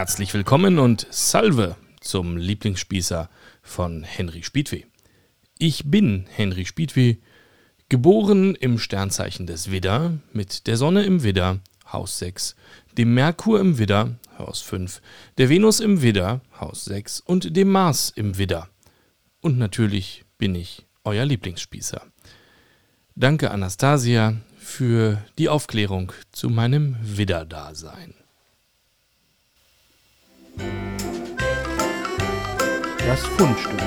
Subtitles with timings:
[0.00, 3.28] Herzlich willkommen und Salve zum Lieblingsspießer
[3.60, 4.84] von Henry Spiedweh.
[5.58, 7.16] Ich bin Henry Spiedweh,
[7.90, 11.60] geboren im Sternzeichen des Widder, mit der Sonne im Widder,
[11.92, 12.56] Haus 6,
[12.96, 15.02] dem Merkur im Widder, Haus 5,
[15.36, 18.70] der Venus im Widder, Haus 6 und dem Mars im Widder.
[19.42, 22.00] Und natürlich bin ich euer Lieblingsspießer.
[23.16, 28.14] Danke, Anastasia, für die Aufklärung zu meinem Widder-Dasein.
[32.98, 33.80] Das Fundstück.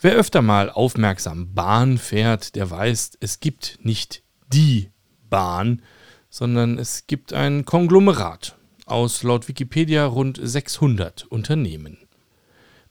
[0.00, 4.90] Wer öfter mal aufmerksam Bahn fährt, der weiß, es gibt nicht die
[5.30, 5.80] Bahn,
[6.28, 11.98] sondern es gibt ein Konglomerat aus laut Wikipedia rund 600 Unternehmen.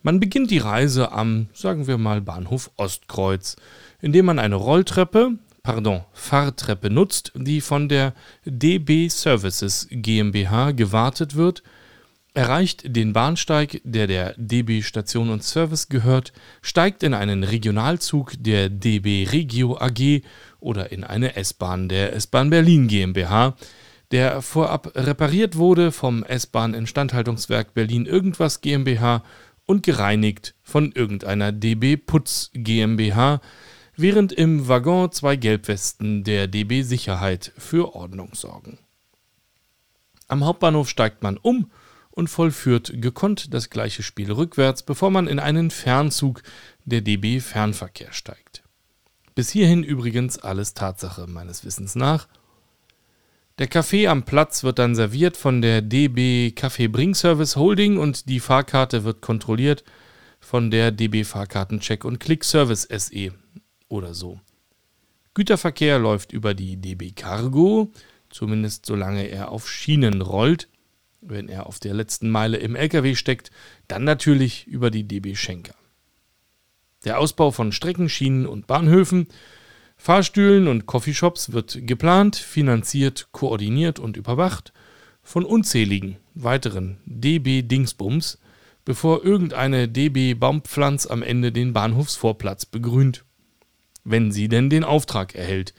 [0.01, 3.55] Man beginnt die Reise am, sagen wir mal, Bahnhof Ostkreuz,
[4.01, 8.13] indem man eine Rolltreppe, pardon, Fahrtreppe nutzt, die von der
[8.45, 11.63] DB Services GmbH gewartet wird
[12.33, 18.69] erreicht den Bahnsteig, der der DB Station und Service gehört, steigt in einen Regionalzug der
[18.69, 20.21] DB Regio AG
[20.59, 23.55] oder in eine S-Bahn der S-Bahn Berlin GmbH,
[24.11, 29.23] der vorab repariert wurde vom S-Bahn Instandhaltungswerk Berlin irgendwas GmbH
[29.65, 33.41] und gereinigt von irgendeiner DB Putz GmbH,
[33.95, 38.79] während im Waggon zwei Gelbwesten der DB Sicherheit für Ordnung sorgen.
[40.27, 41.69] Am Hauptbahnhof steigt man um
[42.11, 46.43] und vollführt gekonnt das gleiche Spiel rückwärts, bevor man in einen Fernzug
[46.85, 48.63] der DB Fernverkehr steigt.
[49.35, 52.27] Bis hierhin übrigens alles Tatsache meines Wissens nach.
[53.59, 58.39] Der Kaffee am Platz wird dann serviert von der DB Kaffee Bringservice Holding und die
[58.39, 59.83] Fahrkarte wird kontrolliert
[60.39, 63.33] von der DB Fahrkartencheck und Click Service SE
[63.93, 64.39] oder so.
[65.33, 67.91] Güterverkehr läuft über die DB Cargo,
[68.29, 70.67] zumindest solange er auf Schienen rollt
[71.27, 73.51] wenn er auf der letzten Meile im LKW steckt,
[73.87, 75.75] dann natürlich über die DB Schenker.
[77.05, 79.27] Der Ausbau von Strecken, Schienen und Bahnhöfen,
[79.97, 84.73] Fahrstühlen und Coffeeshops wird geplant, finanziert, koordiniert und überwacht
[85.21, 88.39] von unzähligen weiteren DB Dingsbums,
[88.85, 93.23] bevor irgendeine DB Baumpflanz am Ende den Bahnhofsvorplatz begrünt.
[94.03, 95.73] Wenn sie denn den Auftrag erhält.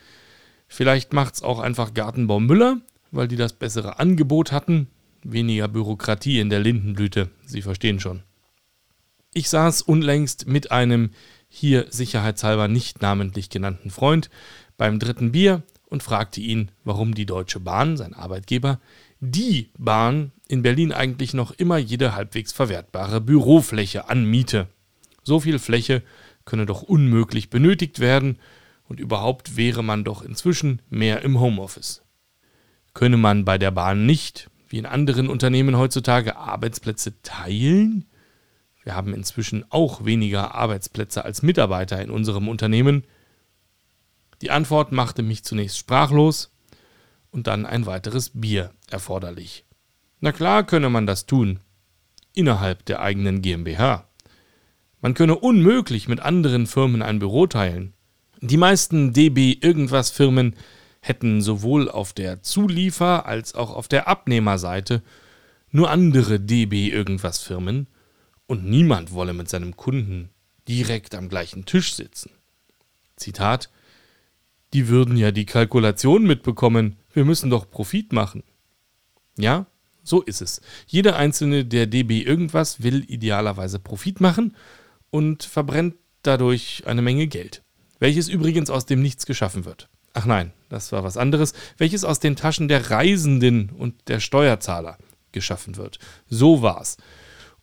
[0.68, 2.78] Vielleicht macht's auch einfach Gartenbau Müller,
[3.10, 4.88] weil die das bessere Angebot hatten
[5.24, 8.22] Weniger Bürokratie in der Lindenblüte, Sie verstehen schon.
[9.32, 11.10] Ich saß unlängst mit einem
[11.48, 14.28] hier sicherheitshalber nicht namentlich genannten Freund
[14.76, 18.80] beim dritten Bier und fragte ihn, warum die Deutsche Bahn, sein Arbeitgeber,
[19.20, 24.68] die Bahn in Berlin eigentlich noch immer jede halbwegs verwertbare Bürofläche anmiete.
[25.22, 26.02] So viel Fläche
[26.44, 28.38] könne doch unmöglich benötigt werden
[28.88, 32.02] und überhaupt wäre man doch inzwischen mehr im Homeoffice.
[32.92, 38.06] Könne man bei der Bahn nicht, wie in anderen Unternehmen heutzutage Arbeitsplätze teilen?
[38.82, 43.04] Wir haben inzwischen auch weniger Arbeitsplätze als Mitarbeiter in unserem Unternehmen.
[44.42, 46.52] Die Antwort machte mich zunächst sprachlos
[47.30, 49.64] und dann ein weiteres Bier erforderlich.
[50.20, 51.60] Na klar könne man das tun,
[52.34, 54.06] innerhalb der eigenen GmbH.
[55.04, 57.92] Man könne unmöglich mit anderen Firmen ein Büro teilen.
[58.40, 60.56] Die meisten DB irgendwas Firmen
[61.00, 65.02] hätten sowohl auf der Zuliefer- als auch auf der Abnehmerseite
[65.70, 67.86] nur andere DB irgendwas Firmen
[68.46, 70.30] und niemand wolle mit seinem Kunden
[70.68, 72.30] direkt am gleichen Tisch sitzen.
[73.16, 73.68] Zitat
[74.72, 78.42] Die würden ja die Kalkulation mitbekommen, wir müssen doch Profit machen.
[79.36, 79.66] Ja,
[80.02, 80.62] so ist es.
[80.86, 84.54] Jeder einzelne der DB irgendwas will idealerweise Profit machen
[85.14, 87.62] und verbrennt dadurch eine Menge Geld,
[88.00, 89.88] welches übrigens aus dem Nichts geschaffen wird.
[90.12, 94.98] Ach nein, das war was anderes, welches aus den Taschen der Reisenden und der Steuerzahler
[95.30, 96.00] geschaffen wird.
[96.28, 96.96] So war's.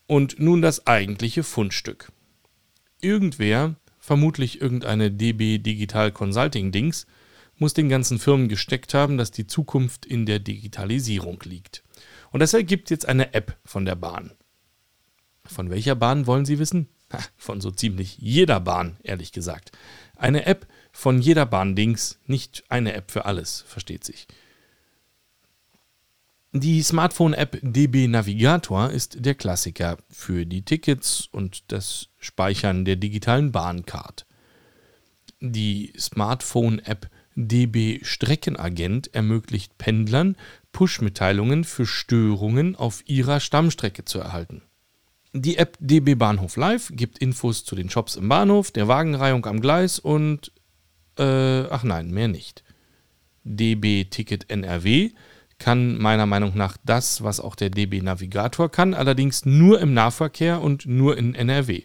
[0.08, 2.14] Und nun das eigentliche Fundstück.
[3.02, 7.06] Irgendwer, vermutlich irgendeine DB Digital Consulting Dings,
[7.58, 11.84] muss den ganzen Firmen gesteckt haben, dass die Zukunft in der Digitalisierung liegt.
[12.32, 14.32] Und deshalb gibt es jetzt eine App von der Bahn.
[15.44, 16.88] Von welcher Bahn wollen Sie wissen?
[17.38, 19.72] von so ziemlich jeder Bahn, ehrlich gesagt.
[20.16, 24.28] Eine App von jeder Bahn-Dings, nicht eine App für alles, versteht sich.
[26.54, 33.54] Die Smartphone-App DB Navigator ist der Klassiker für die Tickets und das Speichern der digitalen
[33.54, 34.26] Bahncard.
[35.40, 40.36] Die Smartphone-App DB Streckenagent ermöglicht Pendlern,
[40.74, 44.62] Push-Mitteilungen für Störungen auf ihrer Stammstrecke zu erhalten.
[45.34, 49.62] Die App DB Bahnhof Live gibt Infos zu den Shops im Bahnhof, der Wagenreihung am
[49.62, 50.52] Gleis und
[51.18, 52.66] äh, ach nein, mehr nicht.
[53.46, 55.12] DB Ticket NRW
[55.58, 60.62] kann meiner Meinung nach das, was auch der DB Navigator kann, allerdings nur im Nahverkehr
[60.62, 61.84] und nur in NRW.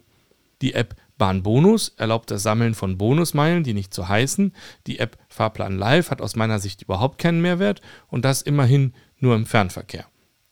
[0.61, 4.55] Die App Bahnbonus erlaubt das Sammeln von Bonusmeilen, die nicht so heißen.
[4.89, 9.37] Die App Fahrplan Live hat aus meiner Sicht überhaupt keinen Mehrwert und das immerhin nur
[9.37, 10.07] im Fernverkehr.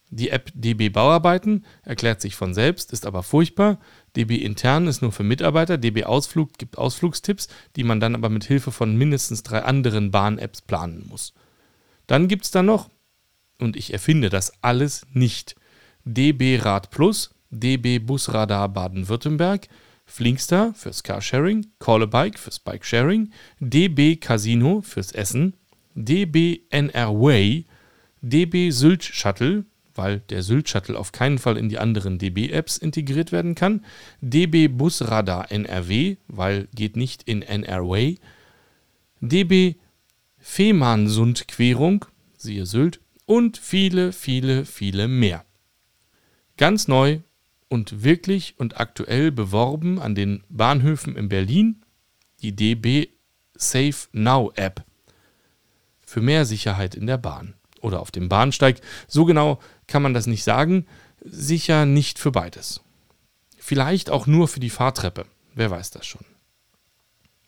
[0.09, 3.79] Die App DB Bauarbeiten erklärt sich von selbst, ist aber furchtbar.
[4.15, 5.77] DB intern ist nur für Mitarbeiter.
[5.77, 10.61] DB Ausflug gibt Ausflugstipps, die man dann aber mit Hilfe von mindestens drei anderen Bahn-Apps
[10.61, 11.33] planen muss.
[12.07, 12.89] Dann gibt es da noch,
[13.59, 15.55] und ich erfinde das alles nicht,
[16.03, 19.67] DB Rad Plus, DB Busradar Baden-Württemberg,
[20.05, 25.55] Flinkstar fürs Carsharing, Call a Bike fürs Bikesharing, DB Casino fürs Essen,
[25.95, 27.65] DB NR Way,
[28.21, 33.31] DB Sylt Shuttle, weil der Sylt Shuttle auf keinen Fall in die anderen DB-Apps integriert
[33.31, 33.83] werden kann,
[34.21, 38.19] DB Busradar NRW, weil geht nicht in NR Way,
[39.21, 39.75] DB
[40.37, 42.05] Fehmarnsund Querung,
[42.37, 45.43] siehe Sylt, und viele, viele, viele mehr.
[46.57, 47.19] Ganz neu
[47.69, 51.81] und wirklich und aktuell beworben an den Bahnhöfen in Berlin
[52.41, 53.07] die DB
[53.55, 54.83] Safe Now App
[56.05, 58.81] für mehr Sicherheit in der Bahn oder auf dem Bahnsteig.
[59.07, 60.85] So genau kann man das nicht sagen,
[61.23, 62.81] sicher nicht für beides.
[63.57, 66.25] Vielleicht auch nur für die Fahrtreppe, wer weiß das schon.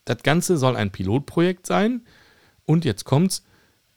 [0.05, 2.01] Das Ganze soll ein Pilotprojekt sein
[2.65, 3.43] und jetzt kommt's,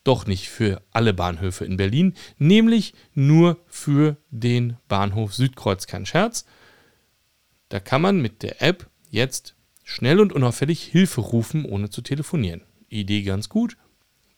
[0.04, 5.86] doch nicht für alle Bahnhöfe in Berlin, nämlich nur für den Bahnhof Südkreuz.
[5.86, 6.46] Kein Scherz.
[7.68, 9.54] Da kann man mit der App jetzt
[9.84, 12.62] schnell und unauffällig Hilfe rufen, ohne zu telefonieren.
[12.88, 13.76] Idee ganz gut.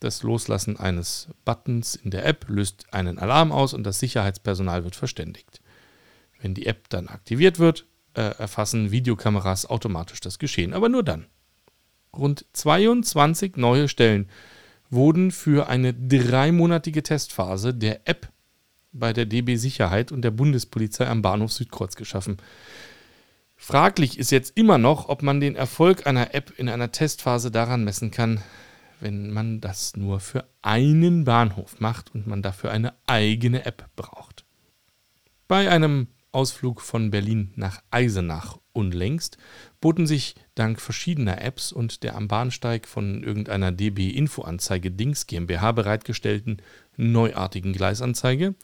[0.03, 4.97] Das Loslassen eines Buttons in der App löst einen Alarm aus und das Sicherheitspersonal wird
[4.97, 5.61] verständigt.
[6.41, 11.27] Wenn die App dann aktiviert wird, äh, erfassen Videokameras automatisch das Geschehen, aber nur dann.
[12.13, 14.29] Rund 22 neue Stellen
[14.91, 18.29] wurden für eine dreimonatige Testphase der App
[18.91, 22.39] bei der DB Sicherheit und der Bundespolizei am Bahnhof Südkreuz geschaffen.
[23.55, 27.85] Fraglich ist jetzt immer noch, ob man den Erfolg einer App in einer Testphase daran
[27.85, 28.41] messen kann,
[29.03, 34.45] wenn man das nur für einen Bahnhof macht und man dafür eine eigene App braucht.
[35.49, 39.37] Bei einem Ausflug von Berlin nach Eisenach unlängst
[39.81, 45.73] boten sich dank verschiedener Apps und der am Bahnsteig von irgendeiner DB Infoanzeige Dings GmbH
[45.73, 46.63] bereitgestellten
[46.97, 48.55] neuartigen Gleisanzeige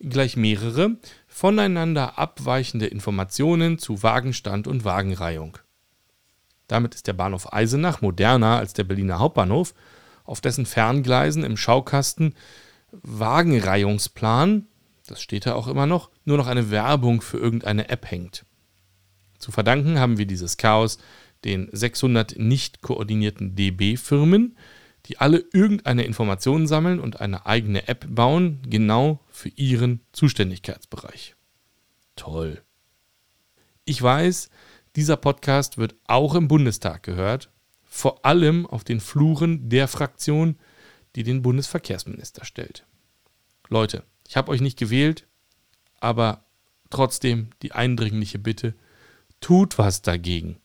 [0.00, 5.58] gleich mehrere voneinander abweichende Informationen zu Wagenstand und Wagenreihung.
[6.68, 9.74] Damit ist der Bahnhof Eisenach moderner als der Berliner Hauptbahnhof,
[10.24, 12.34] auf dessen Ferngleisen im Schaukasten
[12.90, 14.66] Wagenreihungsplan,
[15.06, 18.44] das steht da auch immer noch, nur noch eine Werbung für irgendeine App hängt.
[19.38, 20.98] Zu verdanken haben wir dieses Chaos
[21.44, 24.56] den 600 nicht koordinierten DB-Firmen,
[25.06, 31.36] die alle irgendeine Information sammeln und eine eigene App bauen, genau für ihren Zuständigkeitsbereich.
[32.16, 32.62] Toll.
[33.84, 34.50] Ich weiß,
[34.96, 37.50] dieser Podcast wird auch im Bundestag gehört,
[37.84, 40.58] vor allem auf den Fluren der Fraktion,
[41.14, 42.86] die den Bundesverkehrsminister stellt.
[43.68, 45.26] Leute, ich habe euch nicht gewählt,
[46.00, 46.44] aber
[46.88, 48.74] trotzdem die eindringliche Bitte,
[49.40, 50.56] Tut was dagegen.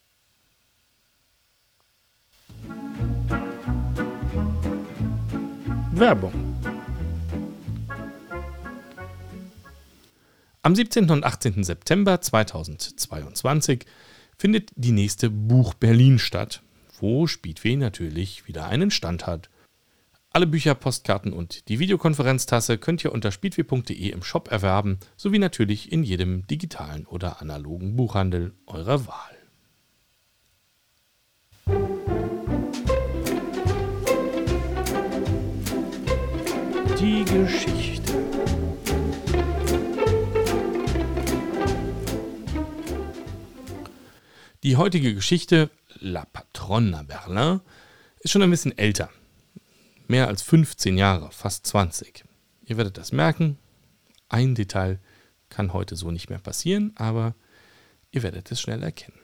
[5.91, 6.33] Werbung.
[10.63, 11.09] Am 17.
[11.09, 11.63] und 18.
[11.65, 13.85] September 2022
[14.41, 16.63] findet die nächste Buch Berlin statt,
[17.00, 19.51] wo Speedway natürlich wieder einen Stand hat.
[20.31, 25.91] Alle Bücher, Postkarten und die Videokonferenztasse könnt ihr unter speedway.de im Shop erwerben, sowie natürlich
[25.91, 29.38] in jedem digitalen oder analogen Buchhandel eurer Wahl.
[37.00, 37.90] Die Geschichte.
[44.71, 47.59] Die heutige Geschichte La Patronne Berlin
[48.21, 49.09] ist schon ein bisschen älter
[50.07, 52.23] mehr als 15 Jahre, fast 20.
[52.63, 53.57] Ihr werdet das merken.
[54.29, 55.01] Ein Detail
[55.49, 57.35] kann heute so nicht mehr passieren, aber
[58.11, 59.19] ihr werdet es schnell erkennen.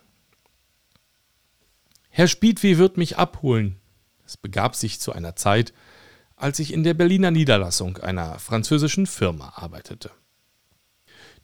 [2.09, 3.77] Herr Spiedweh wird mich abholen.
[4.25, 5.71] Es begab sich zu einer Zeit,
[6.35, 10.11] als ich in der Berliner Niederlassung einer französischen Firma arbeitete.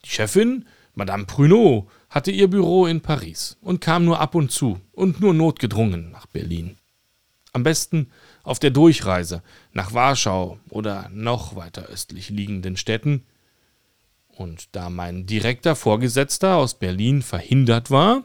[0.03, 4.79] Die Chefin, Madame Pruneau, hatte ihr Büro in Paris und kam nur ab und zu
[4.91, 6.77] und nur notgedrungen nach Berlin.
[7.53, 8.11] Am besten
[8.43, 9.41] auf der Durchreise
[9.71, 13.23] nach Warschau oder noch weiter östlich liegenden Städten.
[14.27, 18.21] Und da mein direkter Vorgesetzter aus Berlin verhindert war,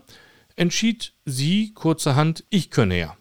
[0.54, 3.16] entschied sie kurzerhand, ich könne ja.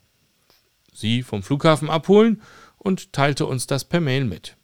[0.92, 2.42] Sie vom Flughafen abholen
[2.78, 4.58] und teilte uns das per Mail mit.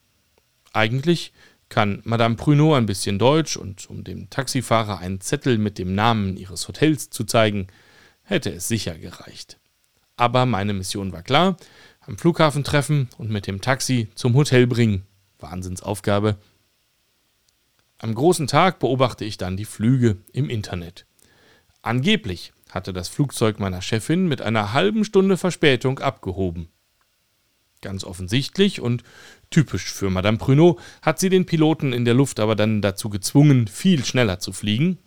[0.73, 1.31] Eigentlich
[1.73, 6.37] kann Madame Pruneau ein bisschen Deutsch und um dem Taxifahrer einen Zettel mit dem Namen
[6.37, 7.65] ihres Hotels zu zeigen,
[8.21, 9.57] hätte es sicher gereicht.
[10.15, 11.57] Aber meine Mission war klar:
[11.99, 15.07] am Flughafen treffen und mit dem Taxi zum Hotel bringen.
[15.39, 16.37] Wahnsinnsaufgabe.
[17.97, 21.07] Am großen Tag beobachte ich dann die Flüge im Internet.
[21.81, 26.67] Angeblich hatte das Flugzeug meiner Chefin mit einer halben Stunde Verspätung abgehoben.
[27.83, 29.03] Ganz offensichtlich und
[29.49, 33.67] typisch für Madame Pruneau hat sie den Piloten in der Luft aber dann dazu gezwungen,
[33.67, 34.99] viel schneller zu fliegen.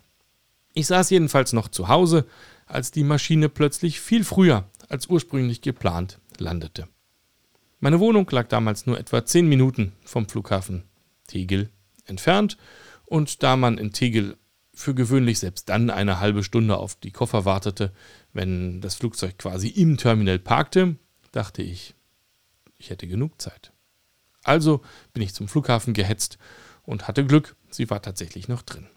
[0.75, 2.27] Ich saß jedenfalls noch zu Hause,
[2.67, 6.87] als die Maschine plötzlich viel früher als ursprünglich geplant landete.
[7.79, 10.83] Meine Wohnung lag damals nur etwa zehn Minuten vom Flughafen
[11.25, 11.71] Tegel
[12.05, 12.57] entfernt,
[13.05, 14.37] und da man in Tegel
[14.71, 17.91] für gewöhnlich selbst dann eine halbe Stunde auf die Koffer wartete,
[18.33, 20.97] wenn das Flugzeug quasi im Terminal parkte,
[21.31, 21.95] dachte ich,
[22.77, 23.71] ich hätte genug Zeit.
[24.43, 24.81] Also
[25.13, 26.37] bin ich zum Flughafen gehetzt
[26.83, 28.87] und hatte Glück, sie war tatsächlich noch drin.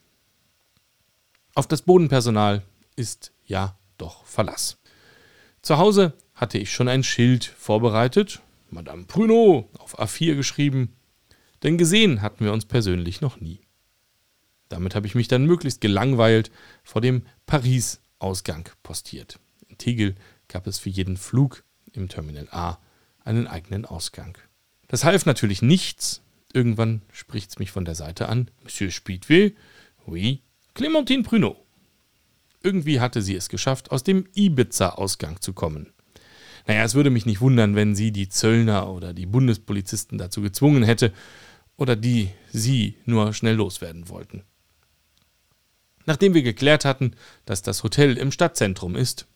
[1.54, 2.62] Auf das Bodenpersonal
[2.96, 4.78] ist ja doch Verlass.
[5.62, 10.96] Zu Hause hatte ich schon ein Schild vorbereitet, Madame Pruneau auf A4 geschrieben,
[11.62, 13.60] denn gesehen hatten wir uns persönlich noch nie.
[14.68, 16.52] Damit habe ich mich dann möglichst gelangweilt
[16.84, 19.40] vor dem Paris-Ausgang postiert.
[19.66, 20.14] In Tegel
[20.46, 22.78] gab es für jeden Flug im Terminal A
[23.24, 24.36] einen eigenen Ausgang.
[24.88, 26.22] Das half natürlich nichts.
[26.52, 28.50] Irgendwann spricht es mich von der Seite an.
[28.62, 29.54] Monsieur Speedway?
[30.06, 30.40] Oui.
[30.74, 31.56] Clémentine Pruneau.
[32.62, 35.92] Irgendwie hatte sie es geschafft, aus dem Ibiza-Ausgang zu kommen.
[36.66, 40.82] Naja, es würde mich nicht wundern, wenn sie die Zöllner oder die Bundespolizisten dazu gezwungen
[40.82, 41.12] hätte
[41.76, 44.42] oder die sie nur schnell loswerden wollten.
[46.04, 47.14] Nachdem wir geklärt hatten,
[47.46, 49.26] dass das Hotel im Stadtzentrum ist,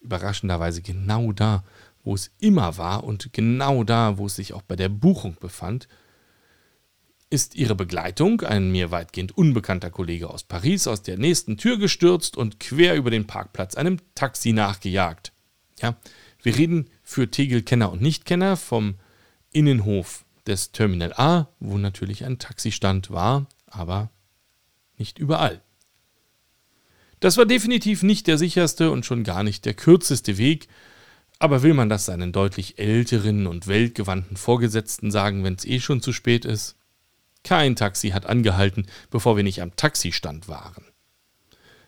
[0.00, 1.64] überraschenderweise genau da,
[2.04, 5.88] wo es immer war und genau da, wo es sich auch bei der Buchung befand,
[7.30, 12.36] ist ihre Begleitung, ein mir weitgehend unbekannter Kollege aus Paris, aus der nächsten Tür gestürzt
[12.36, 15.32] und quer über den Parkplatz einem Taxi nachgejagt.
[15.80, 15.96] Ja,
[16.42, 18.96] wir reden für Tegel-Kenner und Nichtkenner vom
[19.50, 24.10] Innenhof des Terminal A, wo natürlich ein Taxistand war, aber
[24.96, 25.62] nicht überall.
[27.20, 30.68] Das war definitiv nicht der sicherste und schon gar nicht der kürzeste Weg,
[31.38, 36.00] aber will man das seinen deutlich älteren und weltgewandten Vorgesetzten sagen, wenn es eh schon
[36.00, 36.76] zu spät ist?
[37.42, 40.84] Kein Taxi hat angehalten, bevor wir nicht am Taxistand waren.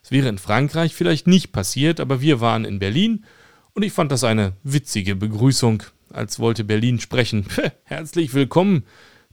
[0.02, 3.24] Es wäre in Frankreich vielleicht nicht passiert, aber wir waren in Berlin
[3.72, 7.46] und ich fand das eine witzige Begrüßung, als wollte Berlin sprechen.
[7.84, 8.84] Herzlich willkommen.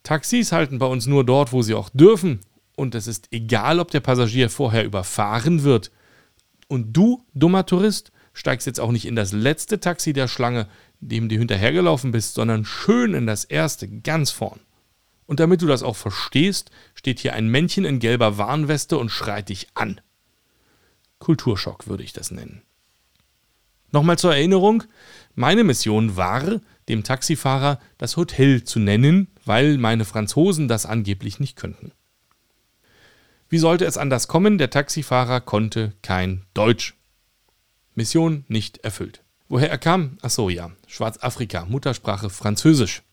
[0.03, 2.39] Taxis halten bei uns nur dort, wo sie auch dürfen.
[2.75, 5.91] Und es ist egal, ob der Passagier vorher überfahren wird.
[6.67, 10.67] Und du, dummer Tourist, steigst jetzt auch nicht in das letzte Taxi der Schlange,
[10.99, 14.59] dem du hinterhergelaufen bist, sondern schön in das erste, ganz vorn.
[15.25, 19.49] Und damit du das auch verstehst, steht hier ein Männchen in gelber Warnweste und schreit
[19.49, 20.01] dich an.
[21.19, 22.61] Kulturschock würde ich das nennen.
[23.91, 24.83] Nochmal zur Erinnerung,
[25.35, 26.59] meine Mission war,
[26.89, 31.91] dem Taxifahrer das Hotel zu nennen, weil meine Franzosen das angeblich nicht könnten.
[33.49, 34.57] Wie sollte es anders kommen?
[34.57, 36.95] Der Taxifahrer konnte kein Deutsch.
[37.95, 39.23] Mission nicht erfüllt.
[39.49, 40.17] Woher er kam?
[40.21, 40.71] Ach so, ja.
[40.87, 43.03] Schwarzafrika, Muttersprache Französisch.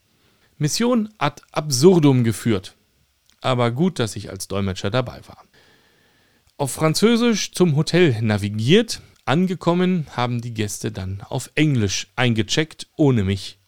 [0.58, 2.76] Mission ad absurdum geführt.
[3.40, 5.44] Aber gut, dass ich als Dolmetscher dabei war.
[6.56, 13.58] Auf Französisch zum Hotel navigiert, angekommen haben die Gäste dann auf Englisch eingecheckt, ohne mich.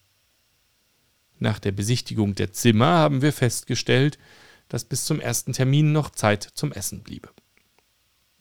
[1.39, 4.19] Nach der Besichtigung der Zimmer haben wir festgestellt,
[4.69, 7.29] dass bis zum ersten Termin noch Zeit zum Essen bliebe.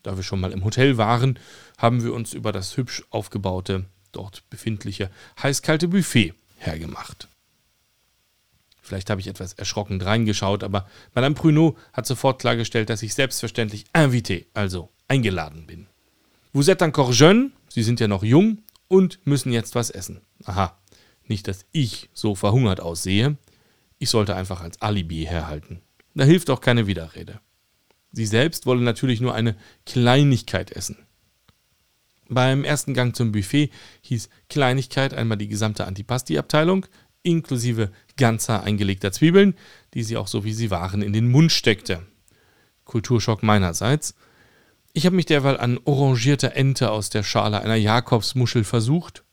[0.02, 1.38] Da wir schon mal im Hotel waren,
[1.78, 5.10] haben wir uns über das hübsch aufgebaute, dort befindliche
[5.42, 7.28] heißkalte Buffet hergemacht.
[8.80, 13.84] Vielleicht habe ich etwas erschrocken reingeschaut, aber Madame Pruneau hat sofort klargestellt, dass ich selbstverständlich
[13.94, 15.86] invité, also eingeladen bin.
[16.52, 20.20] Vous êtes encore jeune, Sie sind ja noch jung und müssen jetzt was essen.
[20.44, 20.76] Aha,
[21.26, 23.38] nicht, dass ich so verhungert aussehe.
[23.98, 25.80] Ich sollte einfach als Alibi herhalten.
[26.14, 27.40] Da hilft auch keine Widerrede.
[28.12, 30.98] Sie selbst wolle natürlich nur eine Kleinigkeit essen.
[32.28, 33.70] Beim ersten Gang zum Buffet
[34.02, 36.86] hieß Kleinigkeit einmal die gesamte Antipasti-Abteilung,
[37.22, 39.54] inklusive ganzer eingelegter Zwiebeln,
[39.94, 42.06] die sie auch so wie sie waren in den Mund steckte.
[42.84, 44.14] Kulturschock meinerseits.
[44.92, 49.24] Ich habe mich derweil an orangierter Ente aus der Schale einer Jakobsmuschel versucht.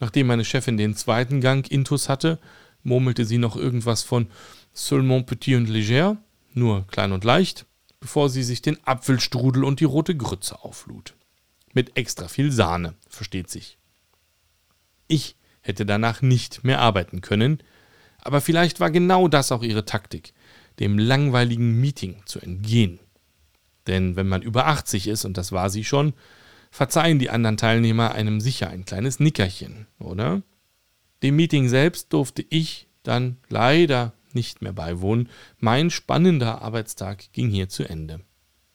[0.00, 2.38] Nachdem meine Chefin den zweiten Gang intus hatte,
[2.82, 4.28] murmelte sie noch irgendwas von
[4.72, 6.18] seulement petit und léger
[6.56, 7.66] nur klein und leicht,
[8.00, 11.14] bevor sie sich den Apfelstrudel und die rote Grütze auflud.
[11.72, 13.78] Mit extra viel Sahne, versteht sich.
[15.08, 17.62] Ich hätte danach nicht mehr arbeiten können,
[18.24, 20.32] Aber vielleicht war genau das auch ihre Taktik,
[20.80, 22.98] dem langweiligen Meeting zu entgehen.
[23.86, 26.14] Denn wenn man über 80 ist, und das war sie schon,
[26.70, 30.42] verzeihen die anderen Teilnehmer einem sicher ein kleines Nickerchen, oder?
[31.22, 35.28] Dem Meeting selbst durfte ich dann leider nicht mehr beiwohnen.
[35.58, 38.20] Mein spannender Arbeitstag ging hier zu Ende.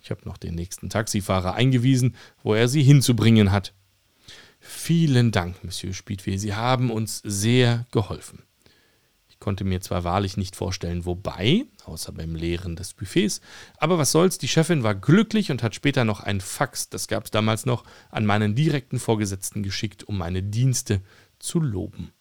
[0.01, 3.73] Ich habe noch den nächsten Taxifahrer eingewiesen, wo er sie hinzubringen hat.
[4.59, 8.43] Vielen Dank, Monsieur Spiedweh, Sie haben uns sehr geholfen.
[9.29, 13.39] Ich konnte mir zwar wahrlich nicht vorstellen, wobei, außer beim Leeren des Buffets,
[13.77, 17.25] aber was soll's, die Chefin war glücklich und hat später noch ein Fax, das gab
[17.25, 21.01] es damals noch, an meinen direkten Vorgesetzten geschickt, um meine Dienste
[21.39, 22.11] zu loben.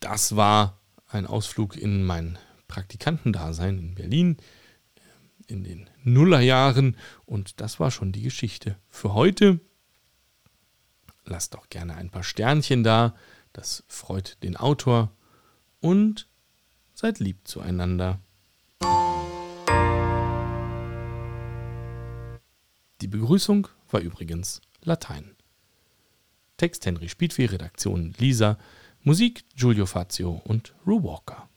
[0.00, 0.79] Das war
[1.10, 2.38] ein Ausflug in mein
[2.68, 9.60] Praktikantendasein in Berlin äh, in den Nullerjahren und das war schon die Geschichte für heute.
[11.24, 13.14] Lasst doch gerne ein paar Sternchen da,
[13.52, 15.12] das freut den Autor
[15.80, 16.28] und
[16.94, 18.20] seid lieb zueinander.
[23.00, 25.34] Die Begrüßung war übrigens Latein.
[26.58, 28.58] Text Henry Spiedweh, Redaktion Lisa,
[29.02, 31.49] Musik Giulio Fazio und Ru Walker.